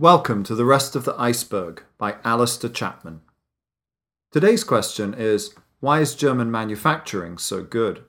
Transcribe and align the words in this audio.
Welcome 0.00 0.44
to 0.44 0.54
The 0.54 0.64
Rest 0.64 0.94
of 0.94 1.04
the 1.04 1.16
Iceberg 1.18 1.82
by 1.98 2.18
Alistair 2.22 2.70
Chapman. 2.70 3.20
Today's 4.30 4.62
question 4.62 5.12
is 5.12 5.56
Why 5.80 5.98
is 5.98 6.14
German 6.14 6.52
manufacturing 6.52 7.36
so 7.36 7.64
good? 7.64 8.04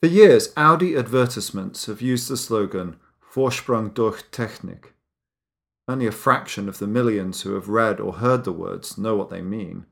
For 0.00 0.06
years, 0.06 0.52
Audi 0.56 0.94
advertisements 0.94 1.86
have 1.86 2.00
used 2.00 2.30
the 2.30 2.36
slogan 2.36 2.94
Vorsprung 3.34 3.92
durch 3.92 4.22
Technik. 4.30 4.92
Only 5.88 6.06
a 6.06 6.12
fraction 6.12 6.68
of 6.68 6.78
the 6.78 6.86
millions 6.86 7.42
who 7.42 7.54
have 7.54 7.68
read 7.68 7.98
or 7.98 8.12
heard 8.12 8.44
the 8.44 8.52
words 8.52 8.96
know 8.96 9.16
what 9.16 9.30
they 9.30 9.42
mean. 9.42 9.86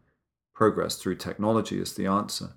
Progress 0.54 0.94
through 0.94 1.16
technology 1.16 1.80
is 1.80 1.94
the 1.94 2.06
answer. 2.06 2.50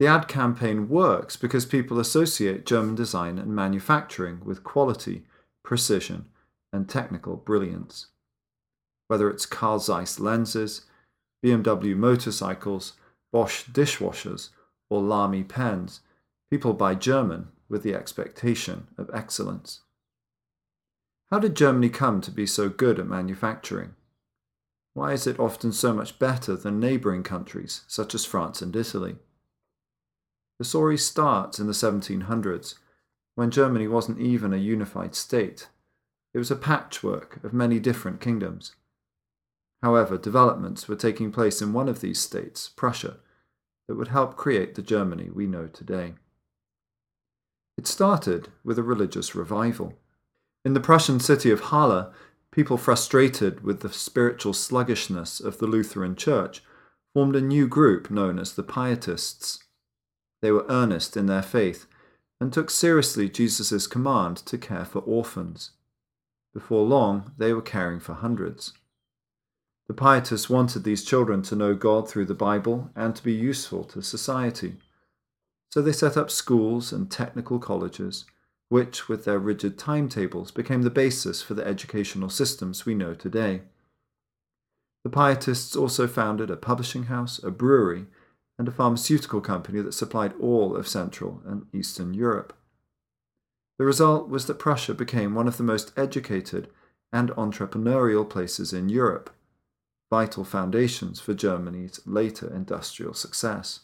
The 0.00 0.08
ad 0.08 0.26
campaign 0.26 0.88
works 0.88 1.36
because 1.36 1.64
people 1.64 2.00
associate 2.00 2.66
German 2.66 2.96
design 2.96 3.38
and 3.38 3.54
manufacturing 3.54 4.40
with 4.44 4.64
quality, 4.64 5.22
precision, 5.62 6.26
and 6.72 6.88
technical 6.88 7.36
brilliance. 7.36 8.06
Whether 9.08 9.28
it's 9.28 9.46
Carl 9.46 9.78
Zeiss 9.78 10.18
lenses, 10.18 10.82
BMW 11.44 11.96
motorcycles, 11.96 12.94
Bosch 13.32 13.64
dishwashers, 13.64 14.50
or 14.88 15.00
Lamy 15.00 15.42
pens, 15.42 16.00
people 16.50 16.74
buy 16.74 16.94
German 16.94 17.48
with 17.68 17.82
the 17.82 17.94
expectation 17.94 18.88
of 18.98 19.10
excellence. 19.12 19.80
How 21.30 21.38
did 21.38 21.56
Germany 21.56 21.88
come 21.88 22.20
to 22.20 22.30
be 22.30 22.46
so 22.46 22.68
good 22.68 22.98
at 22.98 23.06
manufacturing? 23.06 23.94
Why 24.94 25.12
is 25.12 25.26
it 25.26 25.40
often 25.40 25.72
so 25.72 25.94
much 25.94 26.18
better 26.18 26.54
than 26.54 26.78
neighbouring 26.78 27.22
countries 27.22 27.82
such 27.88 28.14
as 28.14 28.26
France 28.26 28.60
and 28.60 28.76
Italy? 28.76 29.16
The 30.58 30.66
story 30.66 30.98
starts 30.98 31.58
in 31.58 31.66
the 31.66 31.72
1700s, 31.72 32.74
when 33.34 33.50
Germany 33.50 33.88
wasn't 33.88 34.20
even 34.20 34.52
a 34.52 34.58
unified 34.58 35.14
state 35.14 35.68
it 36.34 36.38
was 36.38 36.50
a 36.50 36.56
patchwork 36.56 37.42
of 37.44 37.52
many 37.52 37.78
different 37.78 38.20
kingdoms. 38.20 38.74
However, 39.82 40.16
developments 40.16 40.88
were 40.88 40.96
taking 40.96 41.32
place 41.32 41.60
in 41.60 41.72
one 41.72 41.88
of 41.88 42.00
these 42.00 42.20
states, 42.20 42.68
Prussia, 42.68 43.16
that 43.88 43.96
would 43.96 44.08
help 44.08 44.36
create 44.36 44.74
the 44.74 44.82
Germany 44.82 45.28
we 45.30 45.46
know 45.46 45.66
today. 45.66 46.14
It 47.76 47.86
started 47.86 48.48
with 48.62 48.78
a 48.78 48.82
religious 48.82 49.34
revival. 49.34 49.94
In 50.64 50.74
the 50.74 50.80
Prussian 50.80 51.18
city 51.18 51.50
of 51.50 51.64
Halle, 51.64 52.12
people 52.52 52.76
frustrated 52.76 53.64
with 53.64 53.80
the 53.80 53.92
spiritual 53.92 54.52
sluggishness 54.52 55.40
of 55.40 55.58
the 55.58 55.66
Lutheran 55.66 56.14
Church 56.14 56.62
formed 57.12 57.34
a 57.34 57.40
new 57.40 57.66
group 57.66 58.10
known 58.10 58.38
as 58.38 58.54
the 58.54 58.62
Pietists. 58.62 59.64
They 60.40 60.52
were 60.52 60.66
earnest 60.68 61.16
in 61.16 61.26
their 61.26 61.42
faith 61.42 61.86
and 62.40 62.52
took 62.52 62.70
seriously 62.70 63.28
Jesus' 63.28 63.86
command 63.86 64.36
to 64.38 64.58
care 64.58 64.84
for 64.84 65.00
orphans. 65.00 65.72
Before 66.52 66.84
long, 66.84 67.32
they 67.38 67.52
were 67.52 67.62
caring 67.62 68.00
for 68.00 68.14
hundreds. 68.14 68.72
The 69.88 69.94
Pietists 69.94 70.48
wanted 70.48 70.84
these 70.84 71.04
children 71.04 71.42
to 71.42 71.56
know 71.56 71.74
God 71.74 72.08
through 72.08 72.26
the 72.26 72.34
Bible 72.34 72.90
and 72.94 73.16
to 73.16 73.22
be 73.22 73.32
useful 73.32 73.84
to 73.84 74.02
society. 74.02 74.76
So 75.70 75.80
they 75.80 75.92
set 75.92 76.16
up 76.16 76.30
schools 76.30 76.92
and 76.92 77.10
technical 77.10 77.58
colleges, 77.58 78.24
which, 78.68 79.08
with 79.08 79.24
their 79.24 79.38
rigid 79.38 79.78
timetables, 79.78 80.50
became 80.50 80.82
the 80.82 80.90
basis 80.90 81.42
for 81.42 81.54
the 81.54 81.66
educational 81.66 82.28
systems 82.28 82.86
we 82.86 82.94
know 82.94 83.14
today. 83.14 83.62
The 85.04 85.10
Pietists 85.10 85.74
also 85.74 86.06
founded 86.06 86.50
a 86.50 86.56
publishing 86.56 87.04
house, 87.04 87.42
a 87.42 87.50
brewery, 87.50 88.06
and 88.58 88.68
a 88.68 88.72
pharmaceutical 88.72 89.40
company 89.40 89.80
that 89.80 89.94
supplied 89.94 90.34
all 90.40 90.76
of 90.76 90.86
Central 90.86 91.42
and 91.44 91.66
Eastern 91.72 92.14
Europe. 92.14 92.52
The 93.78 93.84
result 93.84 94.28
was 94.28 94.46
that 94.46 94.58
Prussia 94.58 94.94
became 94.94 95.34
one 95.34 95.48
of 95.48 95.56
the 95.56 95.62
most 95.62 95.92
educated 95.96 96.68
and 97.12 97.30
entrepreneurial 97.30 98.28
places 98.28 98.72
in 98.72 98.88
Europe, 98.88 99.30
vital 100.10 100.44
foundations 100.44 101.20
for 101.20 101.34
Germany's 101.34 102.00
later 102.06 102.52
industrial 102.54 103.14
success. 103.14 103.80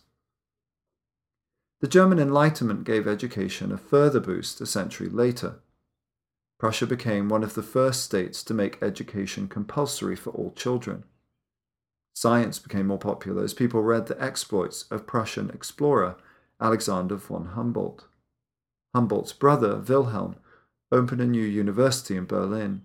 The 1.80 1.88
German 1.88 2.18
Enlightenment 2.18 2.84
gave 2.84 3.06
education 3.06 3.70
a 3.70 3.78
further 3.78 4.20
boost 4.20 4.60
a 4.60 4.66
century 4.66 5.08
later. 5.08 5.60
Prussia 6.58 6.86
became 6.86 7.28
one 7.28 7.44
of 7.44 7.54
the 7.54 7.62
first 7.62 8.02
states 8.02 8.42
to 8.42 8.54
make 8.54 8.82
education 8.82 9.46
compulsory 9.46 10.16
for 10.16 10.30
all 10.30 10.52
children. 10.56 11.04
Science 12.14 12.58
became 12.58 12.88
more 12.88 12.98
popular 12.98 13.44
as 13.44 13.54
people 13.54 13.80
read 13.80 14.06
the 14.06 14.20
exploits 14.20 14.82
of 14.90 15.06
Prussian 15.06 15.50
explorer 15.50 16.16
Alexander 16.60 17.14
von 17.14 17.50
Humboldt. 17.54 18.06
Humboldt's 18.94 19.32
brother, 19.32 19.76
Wilhelm, 19.76 20.36
opened 20.90 21.20
a 21.20 21.26
new 21.26 21.44
university 21.44 22.16
in 22.16 22.26
Berlin. 22.26 22.82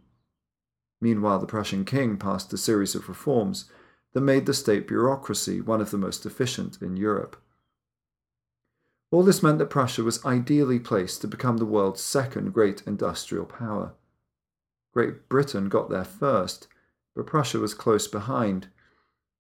Meanwhile, 1.02 1.40
the 1.40 1.46
Prussian 1.46 1.86
king 1.86 2.18
passed 2.18 2.54
a 2.54 2.58
series 2.58 2.96
of 2.96 3.10
reforms 3.10 3.66
that 4.14 4.22
made 4.22 4.46
the 4.46 4.54
state 4.54 4.88
bureaucracy 4.88 5.62
one 5.62 5.82
of 5.82 5.92
the 5.92 5.98
most 5.98 6.26
efficient 6.26 6.82
in 6.82 6.98
Europe. 6.98 7.42
All 9.12 9.24
this 9.24 9.44
meant 9.44 9.60
that 9.60 9.70
Prussia 9.70 10.04
was 10.04 10.24
ideally 10.26 10.80
placed 10.80 11.22
to 11.22 11.28
become 11.28 11.58
the 11.58 11.66
world's 11.66 12.02
second 12.02 12.54
great 12.54 12.82
industrial 12.88 13.46
power. 13.46 13.94
Great 14.94 15.30
Britain 15.30 15.70
got 15.70 15.90
there 15.90 16.04
first, 16.04 16.68
but 17.16 17.28
Prussia 17.28 17.60
was 17.60 17.74
close 17.74 18.08
behind. 18.08 18.70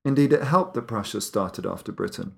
Indeed, 0.05 0.33
it 0.33 0.43
helped 0.43 0.73
that 0.75 0.87
Prussia 0.87 1.21
started 1.21 1.65
after 1.65 1.91
Britain. 1.91 2.35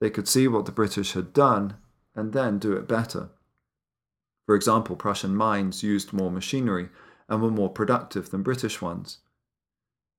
They 0.00 0.10
could 0.10 0.28
see 0.28 0.48
what 0.48 0.64
the 0.64 0.72
British 0.72 1.12
had 1.12 1.32
done 1.32 1.76
and 2.18 2.32
then 2.32 2.58
do 2.58 2.72
it 2.72 2.88
better. 2.88 3.28
For 4.44 4.56
example, 4.56 4.96
Prussian 4.96 5.36
mines 5.36 5.84
used 5.84 6.12
more 6.12 6.32
machinery 6.32 6.88
and 7.28 7.40
were 7.40 7.50
more 7.50 7.70
productive 7.70 8.30
than 8.30 8.42
British 8.42 8.82
ones. 8.82 9.18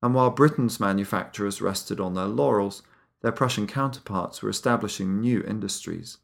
And 0.02 0.16
while 0.16 0.30
Britain's 0.30 0.80
manufacturers 0.80 1.62
rested 1.62 2.00
on 2.00 2.14
their 2.14 2.28
laurels, 2.28 2.84
their 3.22 3.34
Prussian 3.34 3.68
counterparts 3.68 4.42
were 4.42 4.50
establishing 4.50 5.20
new 5.20 5.44
industries. 5.44 6.20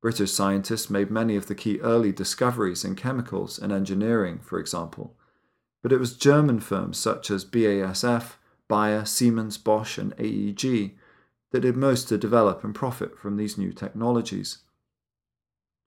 British 0.00 0.30
scientists 0.30 0.88
made 0.88 1.10
many 1.10 1.34
of 1.34 1.46
the 1.46 1.56
key 1.56 1.80
early 1.80 2.12
discoveries 2.12 2.84
in 2.84 2.94
chemicals 2.94 3.58
and 3.58 3.72
engineering, 3.72 4.38
for 4.38 4.60
example, 4.60 5.16
but 5.82 5.92
it 5.92 5.98
was 5.98 6.16
German 6.16 6.60
firms 6.60 6.98
such 6.98 7.32
as 7.32 7.44
BASF, 7.44 8.34
Bayer, 8.68 9.04
Siemens, 9.04 9.58
Bosch, 9.58 9.98
and 9.98 10.14
AEG 10.20 10.96
that 11.52 11.60
did 11.60 11.76
most 11.76 12.08
to 12.08 12.18
develop 12.18 12.64
and 12.64 12.74
profit 12.74 13.18
from 13.18 13.36
these 13.36 13.56
new 13.56 13.72
technologies. 13.72 14.58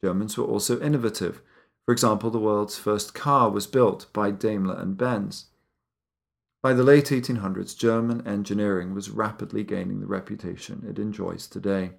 Germans 0.04 0.38
were 0.38 0.46
also 0.46 0.80
innovative. 0.80 1.42
For 1.86 1.92
example, 1.92 2.30
the 2.32 2.40
world's 2.40 2.78
first 2.78 3.14
car 3.14 3.50
was 3.50 3.68
built 3.68 4.12
by 4.14 4.32
Daimler 4.32 4.80
and 4.80 4.98
Benz. 4.98 5.48
By 6.64 6.74
the 6.74 6.84
late 6.84 7.06
1800s, 7.06 7.78
German 7.78 8.26
engineering 8.26 8.96
was 8.96 9.12
rapidly 9.12 9.64
gaining 9.64 10.00
the 10.00 10.08
reputation 10.08 10.86
it 10.90 10.98
enjoys 10.98 11.48
today. 11.48 11.92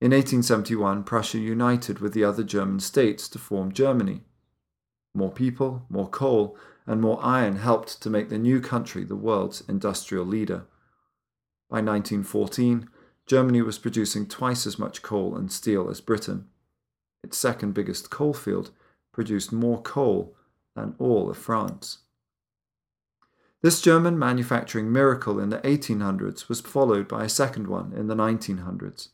In 0.00 0.12
1871, 0.12 1.04
Prussia 1.04 1.38
united 1.38 1.98
with 1.98 2.14
the 2.14 2.24
other 2.24 2.42
German 2.42 2.80
states 2.80 3.28
to 3.28 3.38
form 3.38 3.72
Germany. 3.72 4.22
More 5.14 5.32
people, 5.32 5.84
more 5.90 6.08
coal, 6.08 6.56
and 6.86 7.00
more 7.00 7.18
iron 7.22 7.56
helped 7.56 8.00
to 8.02 8.10
make 8.10 8.28
the 8.28 8.38
new 8.38 8.60
country 8.60 9.04
the 9.04 9.16
world's 9.16 9.62
industrial 9.68 10.24
leader. 10.24 10.64
By 11.70 11.76
1914, 11.76 12.88
Germany 13.26 13.62
was 13.62 13.78
producing 13.78 14.26
twice 14.26 14.66
as 14.66 14.76
much 14.76 15.02
coal 15.02 15.36
and 15.36 15.52
steel 15.52 15.88
as 15.88 16.00
Britain. 16.00 16.48
Its 17.22 17.38
second 17.38 17.74
biggest 17.74 18.10
coal 18.10 18.34
field 18.34 18.72
produced 19.12 19.52
more 19.52 19.80
coal 19.80 20.34
than 20.74 20.96
all 20.98 21.30
of 21.30 21.38
France. 21.38 21.98
This 23.62 23.80
German 23.80 24.18
manufacturing 24.18 24.90
miracle 24.90 25.38
in 25.38 25.50
the 25.50 25.58
1800s 25.58 26.48
was 26.48 26.60
followed 26.60 27.06
by 27.06 27.24
a 27.24 27.28
second 27.28 27.68
one 27.68 27.92
in 27.92 28.08
the 28.08 28.16
1900s. 28.16 29.08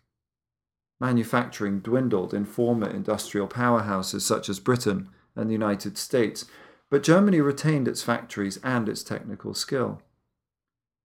Manufacturing 0.99 1.81
dwindled 1.81 2.33
in 2.33 2.47
former 2.47 2.89
industrial 2.89 3.49
powerhouses 3.49 4.23
such 4.23 4.49
as 4.49 4.61
Britain 4.61 5.11
and 5.35 5.51
the 5.51 5.53
United 5.53 5.99
States, 5.99 6.47
but 6.89 7.03
Germany 7.03 7.41
retained 7.43 7.87
its 7.87 8.03
factories 8.03 8.59
and 8.63 8.89
its 8.89 9.03
technical 9.03 9.53
skill. 9.53 10.01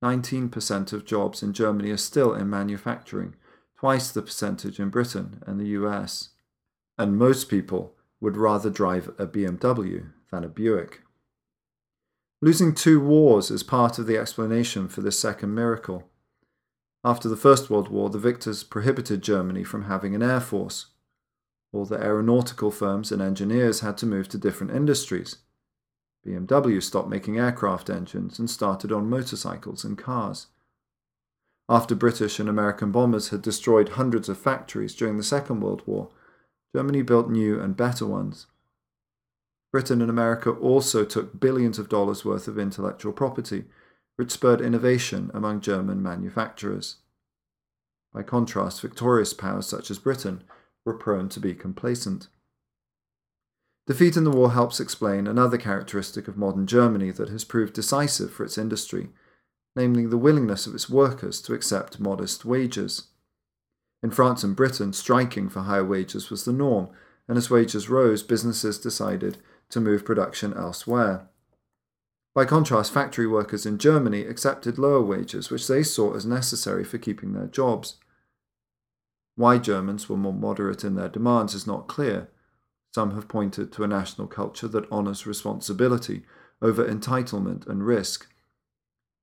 19% 0.03 0.93
of 0.93 1.05
jobs 1.05 1.43
in 1.43 1.53
Germany 1.53 1.91
are 1.91 1.97
still 1.97 2.33
in 2.33 2.49
manufacturing, 2.49 3.35
twice 3.77 4.11
the 4.11 4.21
percentage 4.21 4.79
in 4.79 4.89
Britain 4.89 5.43
and 5.45 5.59
the 5.59 5.69
US. 5.69 6.29
And 6.97 7.17
most 7.17 7.49
people 7.49 7.95
would 8.19 8.37
rather 8.37 8.69
drive 8.69 9.09
a 9.17 9.25
BMW 9.25 10.11
than 10.31 10.43
a 10.43 10.49
Buick. 10.49 11.01
Losing 12.41 12.73
two 12.73 12.99
wars 12.99 13.51
is 13.51 13.61
part 13.61 13.99
of 13.99 14.07
the 14.07 14.17
explanation 14.17 14.87
for 14.87 15.01
this 15.01 15.19
second 15.19 15.53
miracle. 15.53 16.09
After 17.03 17.29
the 17.29 17.37
First 17.37 17.69
World 17.69 17.89
War, 17.89 18.09
the 18.09 18.17
victors 18.17 18.63
prohibited 18.63 19.21
Germany 19.21 19.63
from 19.63 19.85
having 19.85 20.15
an 20.15 20.23
air 20.23 20.39
force. 20.39 20.87
All 21.71 21.85
the 21.85 22.01
aeronautical 22.01 22.71
firms 22.71 23.11
and 23.11 23.21
engineers 23.21 23.79
had 23.81 23.97
to 23.99 24.05
move 24.05 24.27
to 24.29 24.37
different 24.37 24.73
industries. 24.73 25.37
BMW 26.25 26.81
stopped 26.81 27.09
making 27.09 27.39
aircraft 27.39 27.89
engines 27.89 28.37
and 28.37 28.49
started 28.49 28.91
on 28.91 29.09
motorcycles 29.09 29.83
and 29.83 29.97
cars. 29.97 30.47
After 31.67 31.95
British 31.95 32.39
and 32.39 32.49
American 32.49 32.91
bombers 32.91 33.29
had 33.29 33.41
destroyed 33.41 33.89
hundreds 33.89 34.29
of 34.29 34.37
factories 34.37 34.93
during 34.93 35.17
the 35.17 35.23
Second 35.23 35.61
World 35.61 35.81
War, 35.85 36.09
Germany 36.75 37.01
built 37.01 37.29
new 37.29 37.59
and 37.59 37.75
better 37.75 38.05
ones. 38.05 38.47
Britain 39.71 40.01
and 40.01 40.09
America 40.09 40.51
also 40.51 41.05
took 41.05 41.39
billions 41.39 41.79
of 41.79 41.89
dollars 41.89 42.25
worth 42.25 42.47
of 42.47 42.59
intellectual 42.59 43.13
property, 43.13 43.65
which 44.17 44.31
spurred 44.31 44.61
innovation 44.61 45.31
among 45.33 45.61
German 45.61 46.03
manufacturers. 46.03 46.97
By 48.13 48.23
contrast, 48.23 48.81
victorious 48.81 49.33
powers 49.33 49.67
such 49.67 49.89
as 49.89 49.97
Britain 49.97 50.43
were 50.85 50.93
prone 50.93 51.29
to 51.29 51.39
be 51.39 51.53
complacent. 51.53 52.27
Defeat 53.87 54.15
in 54.15 54.23
the 54.23 54.31
war 54.31 54.51
helps 54.51 54.79
explain 54.79 55.27
another 55.27 55.57
characteristic 55.57 56.27
of 56.27 56.37
modern 56.37 56.67
Germany 56.67 57.11
that 57.11 57.29
has 57.29 57.43
proved 57.43 57.73
decisive 57.73 58.31
for 58.31 58.43
its 58.43 58.57
industry, 58.57 59.09
namely 59.75 60.05
the 60.05 60.17
willingness 60.17 60.67
of 60.67 60.75
its 60.75 60.89
workers 60.89 61.41
to 61.41 61.53
accept 61.53 61.99
modest 61.99 62.45
wages. 62.45 63.07
In 64.03 64.11
France 64.11 64.43
and 64.43 64.55
Britain, 64.55 64.93
striking 64.93 65.49
for 65.49 65.61
higher 65.61 65.85
wages 65.85 66.29
was 66.29 66.45
the 66.45 66.53
norm, 66.53 66.89
and 67.27 67.37
as 67.37 67.49
wages 67.49 67.89
rose, 67.89 68.23
businesses 68.23 68.79
decided 68.79 69.37
to 69.69 69.79
move 69.79 70.05
production 70.05 70.53
elsewhere. 70.53 71.27
By 72.33 72.45
contrast, 72.45 72.93
factory 72.93 73.27
workers 73.27 73.65
in 73.65 73.77
Germany 73.77 74.21
accepted 74.21 74.77
lower 74.77 75.01
wages, 75.01 75.49
which 75.49 75.67
they 75.67 75.83
saw 75.83 76.15
as 76.15 76.25
necessary 76.25 76.83
for 76.83 76.97
keeping 76.97 77.33
their 77.33 77.47
jobs. 77.47 77.97
Why 79.35 79.57
Germans 79.57 80.07
were 80.07 80.17
more 80.17 80.33
moderate 80.33 80.83
in 80.83 80.95
their 80.95 81.09
demands 81.09 81.53
is 81.53 81.67
not 81.67 81.87
clear. 81.87 82.29
Some 82.93 83.15
have 83.15 83.29
pointed 83.29 83.71
to 83.71 83.83
a 83.83 83.87
national 83.87 84.27
culture 84.27 84.67
that 84.67 84.91
honours 84.91 85.25
responsibility 85.25 86.23
over 86.61 86.85
entitlement 86.85 87.65
and 87.67 87.85
risk. 87.85 88.27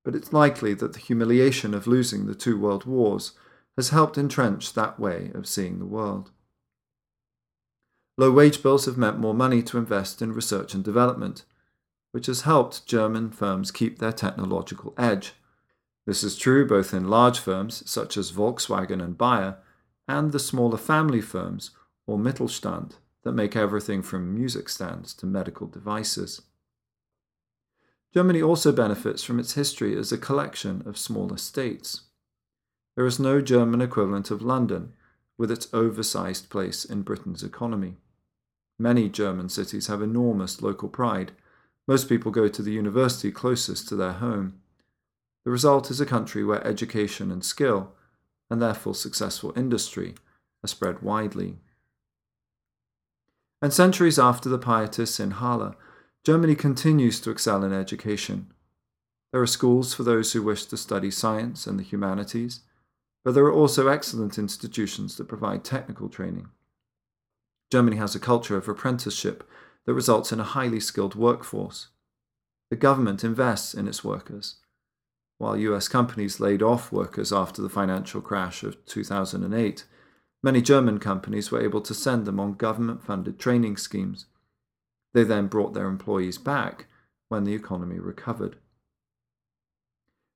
But 0.05 0.15
it's 0.15 0.33
likely 0.33 0.73
that 0.75 0.95
the 0.95 0.99
humiliation 0.99 1.75
of 1.75 1.87
losing 1.87 2.27
the 2.27 2.35
two 2.35 2.59
world 2.59 2.87
wars 2.87 3.33
has 3.77 3.91
helped 3.91 4.17
entrench 4.17 4.73
that 4.73 4.99
way 4.99 5.31
of 5.35 5.47
seeing 5.47 5.79
the 5.79 5.85
world. 5.85 6.31
Low 8.17 8.33
wage 8.33 8.63
bills 8.63 8.87
have 8.87 8.97
meant 8.97 9.19
more 9.19 9.35
money 9.35 9.63
to 9.65 9.79
invest 9.79 10.23
in 10.23 10.33
research 10.33 10.75
and 10.75 10.83
development, 10.83 11.45
which 12.13 12.27
has 12.27 12.41
helped 12.41 12.87
German 12.87 13.31
firms 13.31 13.71
keep 13.71 13.99
their 13.99 14.13
technological 14.13 14.95
edge. 14.97 15.35
This 16.07 16.25
is 16.25 16.39
true 16.39 16.67
both 16.67 16.95
in 16.95 17.09
large 17.09 17.39
firms 17.39 17.89
such 17.89 18.17
as 18.17 18.33
Volkswagen 18.33 19.03
and 19.03 19.19
Bayer 19.19 19.59
and 20.09 20.33
the 20.33 20.39
smaller 20.39 20.79
family 20.79 21.21
firms 21.21 21.73
or 22.07 22.17
Mittelstand 22.17 22.95
that 23.29 23.35
make 23.35 23.55
everything 23.55 24.01
from 24.01 24.35
music 24.35 24.71
stands 24.71 25.13
to 25.13 25.27
medical 25.27 25.67
devices. 25.67 26.41
Germany 28.15 28.41
also 28.41 28.73
benefits 28.73 29.23
from 29.23 29.39
its 29.39 29.53
history 29.53 29.95
as 29.99 30.11
a 30.11 30.17
collection 30.17 30.83
of 30.87 30.97
smaller 30.97 31.37
states. 31.37 32.05
There 32.97 33.05
is 33.05 33.21
no 33.21 33.43
German 33.43 33.83
equivalent 33.83 34.31
of 34.31 34.41
London, 34.41 34.95
with 35.37 35.51
its 35.51 35.69
oversized 35.75 36.49
place 36.49 36.87
in 36.87 37.03
Britain's 37.03 37.43
economy. 37.43 37.99
Many 38.79 39.11
German 39.11 39.51
cities 39.51 39.89
have 39.89 40.01
enormous 40.01 40.63
local 40.63 40.89
pride. 40.89 41.33
Most 41.87 42.09
people 42.09 42.33
go 42.33 42.49
to 42.49 42.63
the 42.63 42.73
university 42.73 43.31
closest 43.31 43.89
to 43.89 43.97
their 43.97 44.13
home. 44.13 44.59
The 45.45 45.51
result 45.51 45.91
is 45.91 46.01
a 46.01 46.07
country 46.07 46.47
where 46.47 46.67
education 46.67 47.31
and 47.31 47.45
skill, 47.45 47.93
and 48.49 48.63
therefore 48.63 48.95
successful 48.95 49.53
industry, 49.55 50.15
are 50.65 50.69
spread 50.69 51.03
widely. 51.03 51.59
And 53.61 53.73
centuries 53.73 54.19
after 54.19 54.49
the 54.49 54.59
pietists 54.59 55.19
in 55.19 55.33
Halle, 55.33 55.75
Germany 56.25 56.55
continues 56.55 57.21
to 57.21 57.31
excel 57.31 57.65
in 57.65 57.73
education. 57.73 58.53
There 59.33 59.43
are 59.43 59.47
schools 59.47 59.95
for 59.95 60.05
those 60.05 60.33
who 60.33 60.43
wish 60.43 60.65
to 60.67 60.77
study 60.77 61.11
science 61.11 61.67
and 61.67 61.79
the 61.79 61.83
humanities, 61.85 62.61
but 63.25 63.35
there 63.35 63.45
are 63.45 63.53
also 63.53 63.89
excellent 63.89 64.39
institutions 64.39 65.17
that 65.17 65.29
provide 65.29 65.65
technical 65.65 66.09
training. 66.09 66.49
Germany 67.71 67.97
has 67.97 68.15
a 68.15 68.21
culture 68.21 68.57
of 68.57 68.69
apprenticeship 68.69 69.49
that 69.85 69.95
results 69.95 70.33
in 70.33 70.41
a 70.41 70.45
highly 70.45 70.81
skilled 70.81 71.15
workforce. 71.15 71.89
The 72.71 72.77
government 72.77 73.25
invests 73.25 73.75
in 73.75 73.89
its 73.89 74.05
workers. 74.05 74.57
While 75.39 75.57
US 75.57 75.89
companies 75.89 76.41
laid 76.41 76.63
off 76.63 76.93
workers 76.93 77.33
after 77.33 77.63
the 77.63 77.69
financial 77.69 78.21
crash 78.21 78.63
of 78.63 78.85
2008, 78.87 79.85
Many 80.43 80.63
German 80.63 80.99
companies 80.99 81.51
were 81.51 81.61
able 81.61 81.81
to 81.81 81.95
send 81.95 82.25
them 82.25 82.39
on 82.39 82.55
government 82.55 83.03
funded 83.03 83.39
training 83.39 83.77
schemes. 83.77 84.27
They 85.13 85.25
then 85.25 85.49
brought 85.49 85.75
their 85.75 85.89
employees 85.89 86.39
back 86.39 86.87
when 87.29 87.45
the 87.45 87.55
economy 87.55 87.99
recovered. 87.99 88.57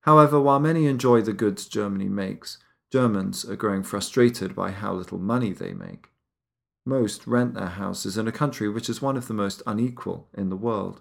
However, 0.03 0.41
while 0.41 0.59
many 0.59 0.87
enjoy 0.87 1.23
the 1.23 1.33
goods 1.33 1.67
Germany 1.69 2.09
makes, 2.09 2.59
Germans 2.91 3.45
are 3.45 3.57
growing 3.57 3.85
frustrated 3.85 4.55
by 4.55 4.73
how 4.73 4.93
little 4.93 5.19
money 5.19 5.53
they 5.53 5.73
make. 5.73 6.09
Most 6.85 7.27
rent 7.27 7.55
their 7.55 7.69
houses 7.69 8.19
in 8.19 8.27
a 8.27 8.33
country 8.33 8.69
which 8.69 8.89
is 8.89 9.01
one 9.01 9.17
of 9.17 9.29
the 9.29 9.35
most 9.35 9.63
unequal 9.67 10.29
in 10.35 10.51
the 10.51 10.57
world. 10.57 11.01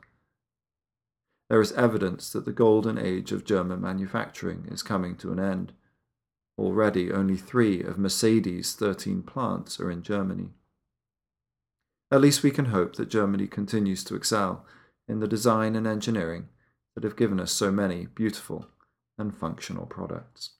There 1.49 1.59
is 1.59 1.71
evidence 1.73 2.31
that 2.31 2.45
the 2.45 2.53
golden 2.53 2.97
age 2.97 3.31
of 3.31 3.43
German 3.43 3.81
manufacturing 3.81 4.67
is 4.71 4.83
coming 4.83 5.15
to 5.17 5.31
an 5.31 5.39
end. 5.39 5.73
Already, 6.61 7.11
only 7.11 7.37
three 7.37 7.81
of 7.81 7.97
Mercedes' 7.97 8.75
13 8.75 9.23
plants 9.23 9.79
are 9.79 9.89
in 9.89 10.03
Germany. 10.03 10.51
At 12.11 12.21
least 12.21 12.43
we 12.43 12.51
can 12.51 12.65
hope 12.65 12.97
that 12.97 13.09
Germany 13.09 13.47
continues 13.47 14.03
to 14.03 14.15
excel 14.15 14.63
in 15.07 15.21
the 15.21 15.27
design 15.27 15.75
and 15.75 15.87
engineering 15.87 16.49
that 16.93 17.03
have 17.03 17.15
given 17.15 17.39
us 17.39 17.51
so 17.51 17.71
many 17.71 18.05
beautiful 18.13 18.67
and 19.17 19.35
functional 19.35 19.87
products. 19.87 20.51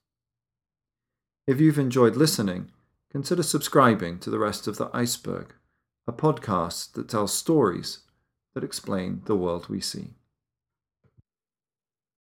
If 1.46 1.60
you've 1.60 1.78
enjoyed 1.78 2.16
listening, 2.16 2.72
consider 3.12 3.44
subscribing 3.44 4.18
to 4.20 4.30
the 4.30 4.40
rest 4.40 4.66
of 4.66 4.78
the 4.78 4.90
iceberg, 4.92 5.54
a 6.08 6.12
podcast 6.12 6.94
that 6.94 7.08
tells 7.08 7.32
stories 7.32 8.00
that 8.54 8.64
explain 8.64 9.22
the 9.26 9.36
world 9.36 9.68
we 9.68 9.80
see. 9.80 10.14